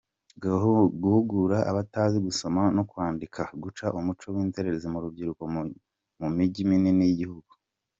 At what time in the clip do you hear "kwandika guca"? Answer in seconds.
2.89-3.85